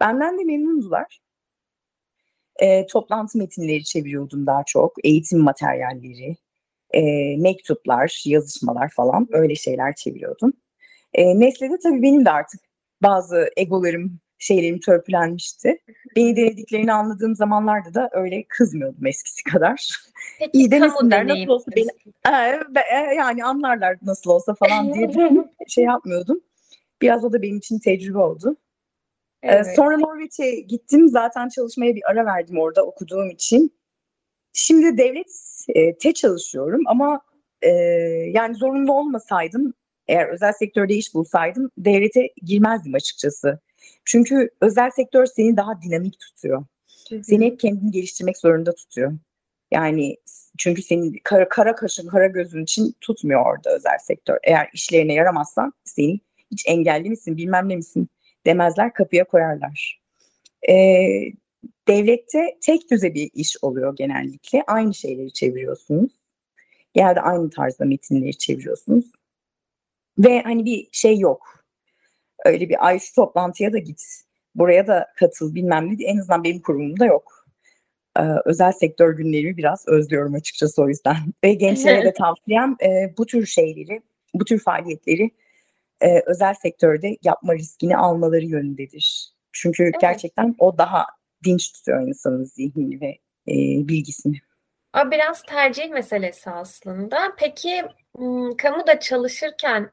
Benden 0.00 0.38
de 0.38 0.44
memnundular. 0.44 1.22
E, 2.60 2.86
toplantı 2.86 3.38
metinleri 3.38 3.84
çeviriyordum 3.84 4.46
daha 4.46 4.62
çok. 4.66 5.04
Eğitim 5.04 5.38
materyalleri, 5.38 6.36
e, 6.90 7.02
mektuplar, 7.36 8.22
yazışmalar 8.26 8.88
falan 8.88 9.28
öyle 9.30 9.54
şeyler 9.54 9.94
çeviriyordum. 9.94 10.52
E, 11.14 11.40
Nestle'de 11.40 11.78
tabii 11.82 12.02
benim 12.02 12.24
de 12.24 12.30
artık 12.30 12.60
bazı 13.02 13.50
egolarım, 13.56 14.20
şeylerim 14.38 14.80
törpülenmişti. 14.80 15.78
Beni 16.16 16.36
denediklerini 16.36 16.92
anladığım 16.92 17.36
zamanlarda 17.36 17.94
da 17.94 18.10
öyle 18.12 18.44
kızmıyordum 18.48 19.06
eskisi 19.06 19.44
kadar. 19.44 19.88
Peki 20.38 20.50
İyi 20.58 20.70
kamu 20.70 20.82
demesinler, 20.82 21.28
nasıl 21.28 21.48
olsa 21.48 21.70
deneyiminiz? 21.70 21.94
Ee, 22.26 22.74
be- 22.74 22.84
e, 22.92 23.14
yani 23.14 23.44
anlarlar 23.44 23.96
nasıl 24.02 24.30
olsa 24.30 24.54
falan 24.54 24.94
diye 24.94 25.10
şey 25.68 25.84
yapmıyordum. 25.84 26.40
Biraz 27.02 27.24
o 27.24 27.32
da 27.32 27.42
benim 27.42 27.58
için 27.58 27.78
tecrübe 27.78 28.18
oldu. 28.18 28.56
Ee, 29.42 29.48
Evet. 29.48 29.76
sonra 29.76 29.98
Norveç'e 29.98 30.60
gittim. 30.60 31.08
Zaten 31.08 31.48
çalışmaya 31.48 31.94
bir 31.94 32.10
ara 32.10 32.26
verdim 32.26 32.58
orada 32.58 32.86
okuduğum 32.86 33.30
için. 33.30 33.72
Şimdi 34.52 34.98
devlette 34.98 36.14
çalışıyorum 36.14 36.80
ama 36.86 37.20
e, 37.62 37.70
yani 38.34 38.54
zorunlu 38.54 38.92
olmasaydım 38.92 39.74
eğer 40.08 40.28
özel 40.28 40.52
sektörde 40.52 40.94
iş 40.94 41.14
bulsaydım 41.14 41.70
devlete 41.78 42.28
girmezdim 42.42 42.94
açıkçası. 42.94 43.60
Çünkü 44.04 44.50
özel 44.60 44.90
sektör 44.90 45.26
seni 45.26 45.56
daha 45.56 45.82
dinamik 45.82 46.20
tutuyor. 46.20 46.64
Hı 47.08 47.16
hı. 47.16 47.24
Seni 47.24 47.46
hep 47.46 47.60
kendini 47.60 47.90
geliştirmek 47.90 48.38
zorunda 48.38 48.74
tutuyor. 48.74 49.12
Yani 49.70 50.16
çünkü 50.58 50.82
senin 50.82 51.20
kara, 51.24 51.48
kara 51.48 51.74
kaşın, 51.74 52.08
kara 52.08 52.26
gözün 52.26 52.62
için 52.62 52.94
tutmuyor 53.00 53.46
orada 53.46 53.70
özel 53.70 53.98
sektör. 53.98 54.38
Eğer 54.42 54.70
işlerine 54.72 55.14
yaramazsan 55.14 55.72
seni 55.84 56.20
hiç 56.50 56.64
engelli 56.66 57.10
misin, 57.10 57.36
bilmem 57.36 57.68
ne 57.68 57.76
misin 57.76 58.08
demezler, 58.46 58.92
kapıya 58.92 59.24
koyarlar. 59.24 60.00
Ee, 60.68 61.32
devlette 61.88 62.58
tek 62.60 62.90
düze 62.90 63.14
bir 63.14 63.30
iş 63.34 63.56
oluyor 63.62 63.96
genellikle. 63.96 64.62
Aynı 64.66 64.94
şeyleri 64.94 65.32
çeviriyorsunuz. 65.32 66.12
Genelde 66.94 67.20
aynı 67.20 67.50
tarzda 67.50 67.84
metinleri 67.84 68.38
çeviriyorsunuz. 68.38 69.12
Ve 70.18 70.42
hani 70.42 70.64
bir 70.64 70.88
şey 70.92 71.18
yok. 71.18 71.64
Öyle 72.44 72.68
bir 72.68 72.86
ay 72.86 72.98
şu 72.98 73.14
toplantıya 73.14 73.72
da 73.72 73.78
git, 73.78 74.02
buraya 74.54 74.86
da 74.86 75.12
katıl 75.16 75.54
bilmem 75.54 75.88
ne. 75.88 76.04
En 76.04 76.18
azından 76.18 76.44
benim 76.44 76.62
kurumumda 76.62 77.06
yok. 77.06 77.46
Ee, 78.18 78.22
özel 78.44 78.72
sektör 78.72 79.16
günlerimi 79.16 79.56
biraz 79.56 79.88
özlüyorum 79.88 80.34
açıkçası 80.34 80.82
o 80.82 80.88
yüzden. 80.88 81.16
Ve 81.44 81.54
gençlere 81.54 82.04
de 82.04 82.12
tavsiyem 82.12 82.76
e, 82.82 83.14
bu 83.18 83.26
tür 83.26 83.46
şeyleri, 83.46 84.02
bu 84.34 84.44
tür 84.44 84.58
faaliyetleri 84.58 85.30
e, 86.02 86.22
özel 86.26 86.54
sektörde 86.54 87.16
yapma 87.22 87.54
riskini 87.54 87.96
almaları 87.96 88.44
yönündedir. 88.44 89.32
Çünkü 89.52 89.82
Evet. 89.82 90.00
gerçekten 90.00 90.54
o 90.58 90.78
daha 90.78 91.06
dinç 91.44 91.72
tutuyor 91.72 92.08
insanın 92.08 92.44
zihnini 92.44 93.00
ve 93.00 93.18
e, 93.48 93.54
bilgisini. 93.88 94.36
O 94.96 95.10
biraz 95.10 95.42
tercih 95.42 95.90
meselesi 95.90 96.50
aslında. 96.50 97.18
Peki 97.38 97.82
kamuda 98.58 99.00
çalışırken 99.00 99.90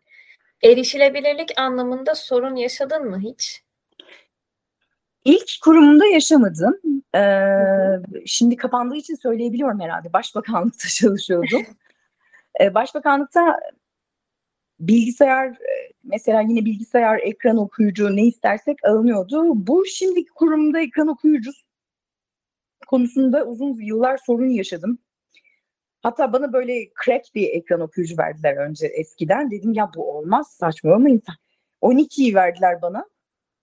erişilebilirlik 0.64 1.60
anlamında 1.60 2.16
sorun 2.16 2.56
yaşadın 2.56 3.06
mı 3.10 3.20
hiç? 3.20 3.64
İlk 5.26 5.50
kurumumda 5.64 6.06
yaşamadım. 6.06 6.80
Ee, 7.16 7.20
hı. 7.20 8.04
şimdi 8.26 8.56
kapandığı 8.56 8.96
için 8.96 9.16
söyleyebiliyorum 9.16 9.80
herhalde. 9.80 10.14
Başbakanlıkta 10.14 10.88
çalışıyordum. 11.00 11.66
Başbakanlıkta 12.74 13.60
bilgisayar 14.80 15.48
e, 15.48 15.94
mesela 16.04 16.42
yine 16.42 16.66
bilgisayar 16.66 17.20
ekran 17.20 17.58
okuyucu 17.58 18.16
ne 18.16 18.26
istersek 18.26 18.86
alınıyordu. 18.86 19.68
Bu 19.68 19.86
şimdiki 19.86 20.30
kurumda 20.30 20.80
ekran 20.80 21.08
okuyucu 21.08 21.52
konusunda 22.88 23.46
uzun 23.46 23.82
yıllar 23.82 24.18
sorun 24.18 24.50
yaşadım. 24.50 25.00
Hatta 26.02 26.34
bana 26.34 26.54
böyle 26.54 26.90
crack 27.06 27.36
bir 27.36 27.50
ekran 27.50 27.82
okuyucu 27.82 28.18
verdiler 28.18 28.58
önce 28.58 28.88
eskiden. 28.88 29.52
Dedim 29.52 29.74
ya 29.74 29.92
bu 29.96 30.18
olmaz 30.18 30.48
saçmalamayın. 30.52 31.22
12'yi 31.82 32.36
verdiler 32.36 32.82
bana. 32.82 33.06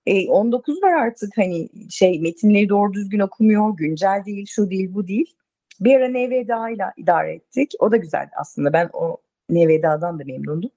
E, 0.07 0.29
19 0.29 0.83
var 0.83 0.93
artık 0.93 1.39
hani 1.39 1.69
şey 1.91 2.21
metinleri 2.21 2.69
doğru 2.69 2.93
düzgün 2.93 3.21
okumuyor, 3.21 3.77
güncel 3.77 4.23
değil, 4.27 4.47
şu 4.47 4.71
değil, 4.71 4.95
bu 4.95 5.09
değil. 5.09 5.37
Bir 5.81 5.95
ara 5.97 6.09
NVDA 6.09 6.71
ile 6.71 6.85
idare 6.97 7.35
ettik. 7.35 7.75
O 7.79 7.93
da 7.93 7.97
güzeldi 7.97 8.31
aslında. 8.41 8.73
Ben 8.73 8.91
o 8.93 9.17
NVDA'dan 9.51 10.19
da 10.19 10.25
memnundum. 10.25 10.71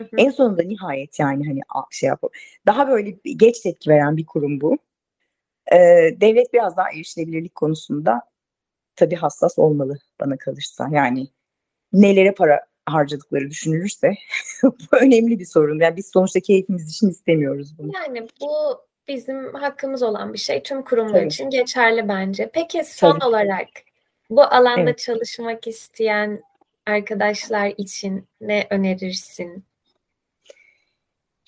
Hı 0.00 0.04
hı. 0.04 0.16
En 0.16 0.30
sonunda 0.30 0.62
nihayet 0.62 1.18
yani 1.18 1.46
hani 1.46 1.60
şey 1.90 2.06
yapıp 2.06 2.36
daha 2.66 2.88
böyle 2.88 3.10
geç 3.36 3.60
tepki 3.60 3.90
veren 3.90 4.16
bir 4.16 4.26
kurum 4.26 4.60
bu. 4.60 4.78
Ee, 5.72 5.76
devlet 6.20 6.52
biraz 6.52 6.76
daha 6.76 6.90
erişilebilirlik 6.90 7.54
konusunda 7.54 8.22
tabii 8.96 9.16
hassas 9.16 9.58
olmalı 9.58 9.98
bana 10.20 10.36
kalırsa. 10.36 10.88
Yani 10.92 11.28
nelere 11.92 12.32
para 12.32 12.66
harcadıkları 12.86 13.50
düşünülürse 13.50 14.14
bu 14.62 14.96
önemli 14.96 15.38
bir 15.38 15.44
sorun. 15.44 15.80
Yani 15.80 15.96
biz 15.96 16.10
sonuçta 16.12 16.40
keyfimiz 16.40 16.90
için 16.90 17.10
istemiyoruz 17.10 17.78
bunu. 17.78 17.92
Yani 17.94 18.28
bu 18.40 18.80
bizim 19.08 19.54
hakkımız 19.54 20.02
olan 20.02 20.32
bir 20.32 20.38
şey. 20.38 20.62
Tüm 20.62 20.82
kurumlar 20.82 21.18
Tabii. 21.18 21.26
için 21.26 21.50
geçerli 21.50 22.08
bence. 22.08 22.50
Peki 22.52 22.84
son 22.84 23.18
Tabii. 23.18 23.28
olarak 23.28 23.68
bu 24.30 24.42
alanda 24.42 24.80
Evet. 24.80 24.98
çalışmak 24.98 25.66
isteyen 25.66 26.42
arkadaşlar 26.86 27.72
için 27.76 28.26
ne 28.40 28.66
önerirsin? 28.70 29.64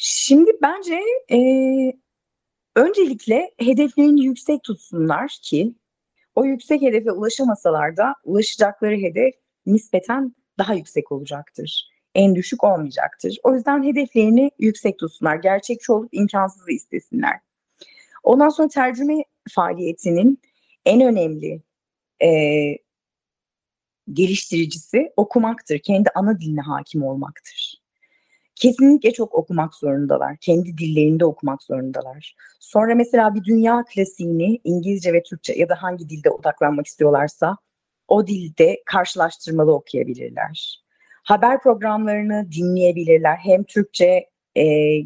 Şimdi 0.04 0.50
bence 0.62 1.00
e, 1.32 1.38
öncelikle 2.76 3.50
hedeflerini 3.58 4.24
yüksek 4.24 4.62
tutsunlar 4.62 5.38
ki 5.42 5.74
o 6.34 6.44
yüksek 6.44 6.82
hedefe 6.82 7.12
ulaşamasalar 7.12 7.96
da 7.96 8.14
ulaşacakları 8.24 8.96
hedef 8.96 9.34
nispeten 9.66 10.34
daha 10.58 10.74
yüksek 10.74 11.12
olacaktır. 11.12 11.90
En 12.14 12.34
düşük 12.34 12.64
olmayacaktır. 12.64 13.38
O 13.42 13.54
yüzden 13.54 13.84
hedeflerini 13.84 14.50
yüksek 14.58 14.98
tutsunlar. 14.98 15.36
Gerçekçi 15.36 15.92
olup 15.92 16.08
imkansızı 16.12 16.72
istesinler. 16.72 17.40
Ondan 18.22 18.48
sonra 18.48 18.68
tercüme 18.68 19.24
faaliyetinin 19.50 20.40
en 20.84 21.00
önemli 21.00 21.62
e, 22.22 22.28
geliştiricisi 24.12 25.12
okumaktır. 25.16 25.78
Kendi 25.78 26.10
ana 26.14 26.40
diline 26.40 26.60
hakim 26.60 27.02
olmaktır. 27.02 27.71
Kesinlikle 28.54 29.12
çok 29.12 29.34
okumak 29.34 29.74
zorundalar. 29.74 30.36
Kendi 30.36 30.78
dillerinde 30.78 31.24
okumak 31.24 31.62
zorundalar. 31.62 32.36
Sonra 32.60 32.94
mesela 32.94 33.34
bir 33.34 33.44
dünya 33.44 33.84
klasiğini 33.94 34.60
İngilizce 34.64 35.12
ve 35.12 35.22
Türkçe 35.22 35.52
ya 35.52 35.68
da 35.68 35.82
hangi 35.82 36.08
dilde 36.08 36.30
odaklanmak 36.30 36.86
istiyorlarsa 36.86 37.56
o 38.08 38.26
dilde 38.26 38.82
karşılaştırmalı 38.86 39.74
okuyabilirler. 39.74 40.82
Haber 41.24 41.62
programlarını 41.62 42.52
dinleyebilirler. 42.52 43.36
Hem 43.36 43.64
Türkçe 43.64 44.30
e, 44.56 44.64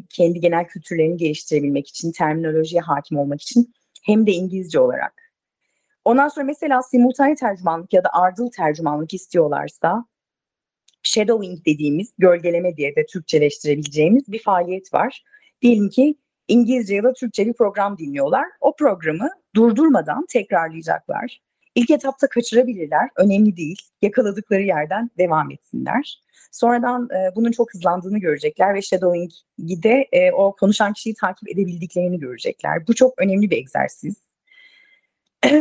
kendi 0.09 0.39
genel 0.39 0.67
kültürlerini 0.67 1.17
geliştirebilmek 1.17 1.87
için, 1.87 2.11
terminolojiye 2.11 2.81
hakim 2.81 3.17
olmak 3.17 3.41
için 3.41 3.73
hem 4.03 4.27
de 4.27 4.31
İngilizce 4.31 4.79
olarak. 4.79 5.13
Ondan 6.05 6.27
sonra 6.27 6.45
mesela 6.45 6.81
simultane 6.81 7.35
tercümanlık 7.35 7.93
ya 7.93 8.03
da 8.03 8.09
ardıl 8.13 8.51
tercümanlık 8.51 9.13
istiyorlarsa 9.13 10.05
shadowing 11.07 11.65
dediğimiz 11.65 12.13
gölgeleme 12.17 12.77
diye 12.77 12.95
de 12.95 13.05
Türkçeleştirebileceğimiz 13.05 14.31
bir 14.31 14.43
faaliyet 14.43 14.93
var. 14.93 15.23
Diyelim 15.61 15.89
ki 15.89 16.15
İngilizce 16.47 16.95
ya 16.95 17.03
da 17.03 17.13
Türkçe 17.13 17.45
bir 17.45 17.53
program 17.53 17.97
dinliyorlar. 17.97 18.45
O 18.61 18.75
programı 18.75 19.29
durdurmadan 19.55 20.25
tekrarlayacaklar. 20.29 21.41
İlk 21.75 21.89
etapta 21.89 22.27
kaçırabilirler. 22.27 23.09
Önemli 23.15 23.57
değil. 23.57 23.77
Yakaladıkları 24.01 24.61
yerden 24.61 25.09
devam 25.17 25.51
etsinler. 25.51 26.21
Sonradan 26.51 27.09
e, 27.09 27.35
bunun 27.35 27.51
çok 27.51 27.73
hızlandığını 27.73 28.19
görecekler 28.19 28.73
ve 28.73 28.81
shadowing'de 28.81 30.07
e, 30.11 30.31
o 30.31 30.55
konuşan 30.55 30.93
kişiyi 30.93 31.15
takip 31.15 31.49
edebildiklerini 31.49 32.19
görecekler. 32.19 32.87
Bu 32.87 32.95
çok 32.95 33.21
önemli 33.21 33.49
bir 33.51 33.57
egzersiz. 33.57 34.15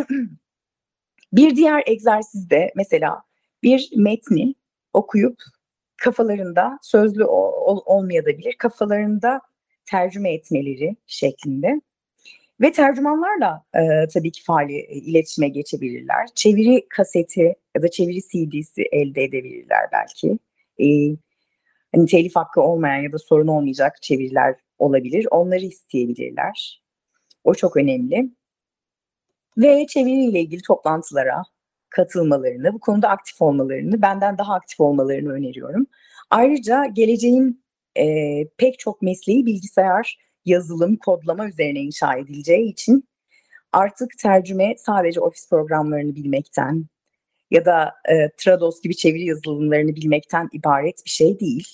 bir 1.33 1.57
diğer 1.57 1.83
egzersizde 1.87 2.73
mesela 2.77 3.23
bir 3.63 3.91
metni 3.97 4.55
okuyup 4.97 5.37
kafalarında 5.97 6.79
sözlü 6.83 7.25
ol, 7.25 7.81
olmayabilir, 7.85 8.55
kafalarında 8.59 9.41
tercüme 9.87 10.33
etmeleri 10.33 10.97
şeklinde. 11.07 11.81
Ve 12.61 12.73
tercümanlarla 12.73 13.65
e, 13.75 14.09
tabii 14.09 14.33
ki 14.33 14.45
faali 14.45 14.77
e, 14.77 14.95
iletişime 14.95 15.49
geçebilirler. 15.49 16.27
Çeviri 16.35 16.87
kaseti 16.89 17.55
ya 17.77 17.83
da 17.83 17.91
çeviri 17.91 18.21
CD'si 18.21 18.83
elde 18.93 19.25
edebilirler 19.25 19.89
belki. 19.93 20.39
E, 20.79 21.17
hani 21.95 22.07
telif 22.07 22.37
hakkı 22.37 22.61
olmayan 22.61 23.03
ya 23.03 23.13
da 23.13 23.19
sorun 23.19 23.47
olmayacak 23.47 24.03
çeviriler 24.03 24.55
olabilir. 24.79 25.27
Onları 25.31 25.65
isteyebilirler. 25.65 26.83
O 27.45 27.55
çok 27.55 27.77
önemli. 27.77 28.31
Ve 29.57 29.87
çeviriyle 29.87 30.41
ilgili 30.41 30.63
toplantılara 30.63 31.43
katılmalarını, 31.91 32.73
bu 32.75 32.81
konuda 32.81 33.09
aktif 33.09 33.43
olmalarını, 33.43 34.03
benden 34.03 34.39
daha 34.39 34.55
aktif 34.55 34.81
olmalarını 34.81 35.33
öneriyorum. 35.33 35.87
Ayrıca 36.31 36.85
geleceğin 36.87 37.65
e, 37.99 38.05
pek 38.59 38.79
çok 38.79 39.03
mesleği 39.03 39.47
bilgisayar, 39.47 40.19
yazılım, 40.45 40.97
kodlama 40.97 41.49
üzerine 41.49 41.81
inşa 41.81 42.17
edileceği 42.17 42.71
için 42.73 43.09
artık 43.73 44.19
tercüme 44.19 44.75
sadece 44.79 45.21
ofis 45.21 45.49
programlarını 45.51 46.15
bilmekten 46.15 46.87
ya 47.51 47.65
da 47.65 47.95
e, 48.09 48.31
Trados 48.37 48.81
gibi 48.83 48.97
çeviri 48.97 49.25
yazılımlarını 49.25 49.97
bilmekten 49.97 50.49
ibaret 50.53 51.05
bir 51.05 51.11
şey 51.11 51.41
değil. 51.41 51.69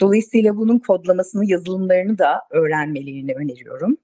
Dolayısıyla 0.00 0.56
bunun 0.56 0.78
kodlamasını, 0.78 1.50
yazılımlarını 1.50 2.18
da 2.18 2.42
öğrenmelerini 2.50 3.32
öneriyorum. 3.34 3.96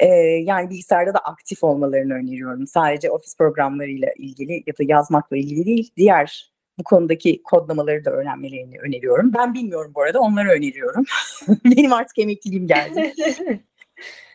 Ee, 0.00 0.06
yani 0.44 0.70
bilgisayarda 0.70 1.14
da 1.14 1.18
aktif 1.18 1.64
olmalarını 1.64 2.14
öneriyorum. 2.14 2.66
Sadece 2.66 3.10
ofis 3.10 3.36
programlarıyla 3.36 4.08
ilgili 4.16 4.52
ya 4.52 4.74
da 4.74 4.82
yazmakla 4.82 5.36
ilgili 5.36 5.64
değil, 5.64 5.90
diğer 5.96 6.50
bu 6.78 6.84
konudaki 6.84 7.42
kodlamaları 7.42 8.04
da 8.04 8.10
öğrenmelerini 8.10 8.78
öneriyorum. 8.78 9.32
Ben 9.34 9.54
bilmiyorum 9.54 9.92
bu 9.94 10.02
arada, 10.02 10.20
onları 10.20 10.48
öneriyorum. 10.48 11.04
Benim 11.64 11.92
artık 11.92 12.18
emekliliğim 12.18 12.66
geldi. 12.66 13.14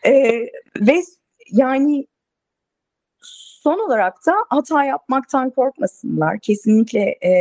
ee, 0.06 0.50
ve 0.80 1.02
yani 1.52 2.06
son 3.66 3.78
olarak 3.78 4.26
da 4.26 4.34
hata 4.48 4.84
yapmaktan 4.84 5.50
korkmasınlar. 5.50 6.38
Kesinlikle 6.40 7.00
e, 7.00 7.32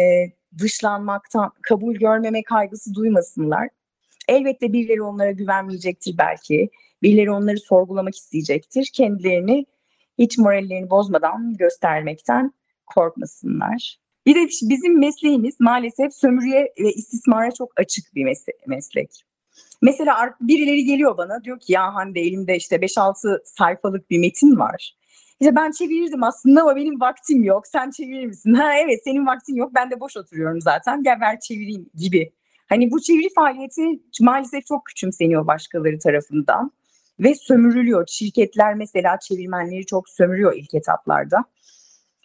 dışlanmaktan, 0.57 1.51
kabul 1.61 1.95
görmeme 1.95 2.43
kaygısı 2.43 2.95
duymasınlar. 2.95 3.69
Elbette 4.27 4.73
birileri 4.73 5.01
onlara 5.01 5.31
güvenmeyecektir 5.31 6.17
belki. 6.17 6.69
Birileri 7.03 7.31
onları 7.31 7.59
sorgulamak 7.59 8.15
isteyecektir. 8.15 8.89
Kendilerini 8.93 9.65
hiç 10.17 10.37
morallerini 10.37 10.89
bozmadan 10.89 11.53
göstermekten 11.53 12.53
korkmasınlar. 12.85 13.97
Bir 14.25 14.35
de 14.35 14.47
bizim 14.61 14.99
mesleğimiz 14.99 15.59
maalesef 15.59 16.13
sömürüye 16.13 16.73
ve 16.79 16.93
istismara 16.93 17.51
çok 17.51 17.79
açık 17.79 18.15
bir 18.15 18.37
meslek. 18.67 19.25
Mesela 19.81 20.35
birileri 20.41 20.83
geliyor 20.83 21.17
bana 21.17 21.43
diyor 21.43 21.59
ki 21.59 21.73
ya 21.73 21.95
Hande 21.95 22.21
elimde 22.21 22.55
işte 22.55 22.75
5-6 22.75 23.39
sayfalık 23.45 24.09
bir 24.09 24.19
metin 24.19 24.59
var. 24.59 24.95
İşte 25.39 25.55
ben 25.55 25.71
çevirirdim 25.71 26.23
aslında 26.23 26.61
ama 26.61 26.75
benim 26.75 27.01
vaktim 27.01 27.43
yok. 27.43 27.67
Sen 27.67 27.91
çevirir 27.91 28.25
misin? 28.25 28.53
Ha 28.53 28.73
evet 28.77 29.01
senin 29.03 29.25
vaktin 29.25 29.55
yok. 29.55 29.71
Ben 29.75 29.91
de 29.91 29.99
boş 29.99 30.17
oturuyorum 30.17 30.61
zaten. 30.61 31.03
Gel 31.03 31.21
ver 31.21 31.39
çevireyim 31.39 31.89
gibi. 31.95 32.31
Hani 32.69 32.91
bu 32.91 33.01
çeviri 33.01 33.33
faaliyeti 33.35 33.83
maalesef 34.21 34.65
çok 34.65 34.85
küçümseniyor 34.85 35.47
başkaları 35.47 35.99
tarafından 35.99 36.71
ve 37.19 37.35
sömürülüyor. 37.35 38.07
Şirketler 38.07 38.75
mesela 38.75 39.19
çevirmenleri 39.19 39.85
çok 39.85 40.09
sömürüyor 40.09 40.53
ilk 40.55 40.73
etaplarda. 40.73 41.43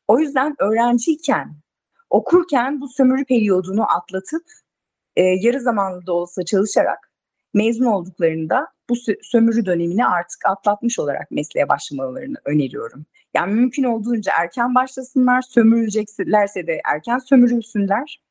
O 0.09 0.19
yüzden 0.19 0.57
öğrenciyken, 0.59 1.57
okurken 2.11 2.81
bu 2.81 2.89
sömürü 2.89 3.25
periyodunu 3.25 3.97
atlatıp 3.97 4.43
e, 5.17 5.23
yarı 5.23 5.61
zamanlı 5.61 6.07
da 6.07 6.13
olsa 6.13 6.45
çalışarak 6.45 7.11
mezun 7.55 7.85
olduklarında 7.85 8.67
bu 8.89 8.95
sömürü 9.23 9.67
dönemini 9.67 10.07
artık 10.07 10.47
atlatmış 10.47 10.99
olarak 10.99 11.31
mesleğe 11.31 11.69
başlamalarını 11.69 12.37
öneriyorum. 12.45 13.07
Yani 13.35 13.55
mümkün 13.55 13.85
olduğunca 13.85 14.33
erken 14.39 14.75
başlasınlar, 14.75 15.43
sömürüleceklerse 15.43 16.67
de 16.67 16.81
erken 16.85 17.19
sömürülsünler. 17.19 18.23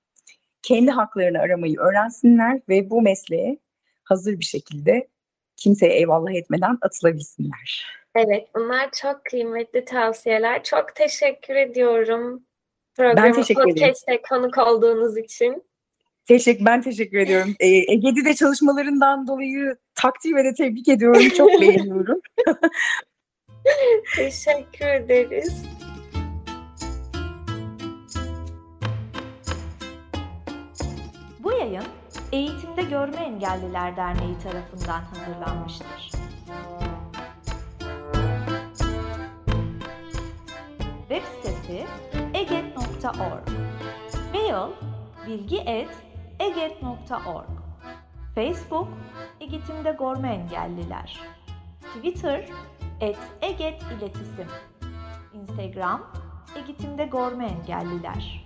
Kendi 0.61 0.91
haklarını 0.91 1.39
aramayı 1.39 1.79
öğrensinler 1.79 2.61
ve 2.69 2.89
bu 2.89 3.01
mesleğe 3.01 3.59
hazır 4.03 4.39
bir 4.39 4.45
şekilde 4.45 5.07
kimseye 5.59 5.93
eyvallah 5.93 6.31
etmeden 6.31 6.77
atılabilsinler. 6.81 7.85
Evet, 8.15 8.47
bunlar 8.55 8.89
çok 8.91 9.25
kıymetli 9.25 9.85
tavsiyeler. 9.85 10.63
Çok 10.63 10.95
teşekkür 10.95 11.55
ediyorum. 11.55 12.43
ben 12.99 13.33
teşekkür 13.33 13.61
ederim. 13.61 13.75
Podcast'te 13.75 14.21
konuk 14.21 14.57
olduğunuz 14.57 15.17
için. 15.17 15.63
Teşekkür, 16.27 16.65
ben 16.65 16.81
teşekkür 16.81 17.17
ediyorum. 17.17 17.55
Ee, 17.59 17.67
Ege'de 17.67 18.33
çalışmalarından 18.33 19.27
dolayı 19.27 19.77
takdir 19.95 20.35
ve 20.35 20.43
de 20.43 20.53
tebrik 20.53 20.87
ediyorum. 20.87 21.29
Çok 21.29 21.49
beğeniyorum. 21.61 22.19
teşekkür 24.15 24.85
ederiz. 24.85 25.63
Bu 31.39 31.51
yayın 31.51 31.98
Eğitimde 32.31 32.81
Görme 32.81 33.17
Engelliler 33.17 33.97
Derneği 33.97 34.39
tarafından 34.39 35.01
hazırlanmıştır. 35.01 36.11
Web 41.09 41.23
sitesi 41.23 41.85
eget.org 42.33 43.49
Mail 44.33 44.71
bilgi.eget.org 45.27 47.49
Facebook 48.35 48.87
Eğitimde 49.39 49.95
Görme 49.99 50.33
Engelliler. 50.33 51.19
Twitter 51.95 52.45
et 53.01 53.17
Eget 53.41 53.83
İletisim. 53.83 54.47
Instagram 55.33 56.11
Eğitimde 56.55 57.05
Görme 57.05 57.45
Engelliler 57.45 58.45